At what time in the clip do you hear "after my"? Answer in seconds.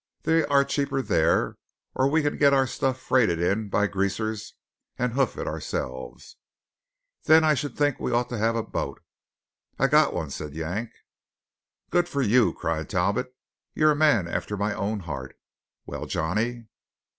14.27-14.73